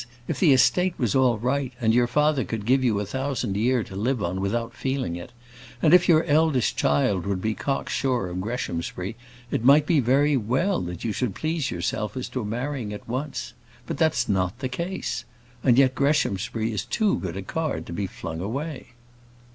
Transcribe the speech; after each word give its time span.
If 0.27 0.39
the 0.39 0.51
estate 0.51 0.95
was 0.97 1.13
all 1.13 1.37
right, 1.37 1.71
and 1.79 1.93
your 1.93 2.07
father 2.07 2.43
could 2.43 2.65
give 2.65 2.83
you 2.83 2.99
a 2.99 3.05
thousand 3.05 3.55
a 3.55 3.59
year 3.59 3.83
to 3.83 3.95
live 3.95 4.23
on 4.23 4.41
without 4.41 4.73
feeling 4.73 5.15
it, 5.15 5.31
and 5.79 5.93
if 5.93 6.09
your 6.09 6.23
eldest 6.23 6.75
child 6.75 7.27
would 7.27 7.39
be 7.39 7.53
cock 7.53 7.87
sure 7.87 8.27
of 8.27 8.41
Greshamsbury, 8.41 9.15
it 9.51 9.63
might 9.63 9.85
be 9.85 9.99
very 9.99 10.35
well 10.35 10.81
that 10.81 11.03
you 11.03 11.13
should 11.13 11.35
please 11.35 11.69
yourself 11.69 12.17
as 12.17 12.29
to 12.29 12.43
marrying 12.43 12.91
at 12.93 13.07
once. 13.07 13.53
But 13.85 13.99
that's 13.99 14.27
not 14.27 14.57
the 14.57 14.69
case; 14.69 15.23
and 15.63 15.77
yet 15.77 15.93
Greshamsbury 15.93 16.71
is 16.71 16.83
too 16.83 17.19
good 17.19 17.37
a 17.37 17.43
card 17.43 17.85
to 17.85 17.93
be 17.93 18.07
flung 18.07 18.39
away." 18.41 18.93